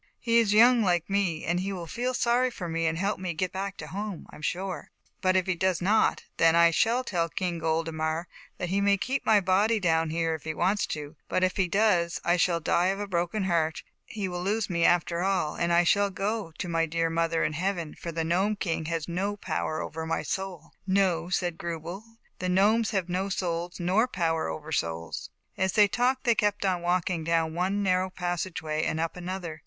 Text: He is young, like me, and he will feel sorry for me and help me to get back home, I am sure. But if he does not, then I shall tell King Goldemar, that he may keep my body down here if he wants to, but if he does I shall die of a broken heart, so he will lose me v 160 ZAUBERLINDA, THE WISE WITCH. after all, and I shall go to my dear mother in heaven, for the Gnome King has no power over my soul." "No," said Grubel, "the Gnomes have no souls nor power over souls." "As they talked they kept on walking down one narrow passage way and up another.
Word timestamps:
He 0.19 0.39
is 0.39 0.51
young, 0.51 0.81
like 0.81 1.07
me, 1.11 1.45
and 1.45 1.59
he 1.59 1.71
will 1.71 1.85
feel 1.85 2.15
sorry 2.15 2.49
for 2.49 2.67
me 2.67 2.87
and 2.87 2.97
help 2.97 3.19
me 3.19 3.29
to 3.29 3.33
get 3.35 3.51
back 3.51 3.79
home, 3.79 4.25
I 4.31 4.35
am 4.35 4.41
sure. 4.41 4.89
But 5.21 5.35
if 5.35 5.45
he 5.45 5.53
does 5.53 5.79
not, 5.79 6.23
then 6.37 6.55
I 6.55 6.71
shall 6.71 7.03
tell 7.03 7.29
King 7.29 7.59
Goldemar, 7.59 8.25
that 8.57 8.69
he 8.69 8.81
may 8.81 8.97
keep 8.97 9.27
my 9.27 9.39
body 9.39 9.79
down 9.79 10.09
here 10.09 10.33
if 10.33 10.43
he 10.43 10.55
wants 10.55 10.87
to, 10.87 11.17
but 11.29 11.43
if 11.43 11.55
he 11.57 11.67
does 11.67 12.19
I 12.25 12.35
shall 12.35 12.59
die 12.59 12.87
of 12.87 12.99
a 12.99 13.05
broken 13.05 13.43
heart, 13.43 13.83
so 13.85 13.91
he 14.07 14.27
will 14.27 14.41
lose 14.41 14.71
me 14.71 14.79
v 14.79 14.85
160 14.85 15.17
ZAUBERLINDA, 15.17 15.19
THE 15.19 15.19
WISE 15.19 15.19
WITCH. 15.19 15.27
after 15.27 15.61
all, 15.61 15.63
and 15.63 15.71
I 15.73 15.83
shall 15.83 16.09
go 16.09 16.51
to 16.57 16.67
my 16.67 16.85
dear 16.87 17.09
mother 17.11 17.43
in 17.43 17.53
heaven, 17.53 17.93
for 17.93 18.11
the 18.11 18.23
Gnome 18.23 18.55
King 18.55 18.85
has 18.85 19.07
no 19.07 19.37
power 19.37 19.81
over 19.83 20.07
my 20.07 20.23
soul." 20.23 20.71
"No," 20.87 21.29
said 21.29 21.59
Grubel, 21.59 22.03
"the 22.39 22.49
Gnomes 22.49 22.89
have 22.89 23.07
no 23.07 23.29
souls 23.29 23.79
nor 23.79 24.07
power 24.07 24.49
over 24.49 24.71
souls." 24.71 25.29
"As 25.55 25.73
they 25.73 25.87
talked 25.87 26.23
they 26.23 26.33
kept 26.33 26.65
on 26.65 26.81
walking 26.81 27.23
down 27.23 27.53
one 27.53 27.83
narrow 27.83 28.09
passage 28.09 28.63
way 28.63 28.83
and 28.83 28.99
up 28.99 29.15
another. 29.15 29.59